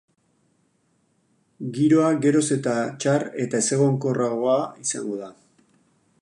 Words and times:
Giroa 1.75 2.07
geroz 2.23 2.43
eta 2.57 2.73
txar 3.05 3.27
eta 3.45 3.61
ezegonkorragoa 3.67 4.57
izango 4.87 5.21
da. 5.21 5.31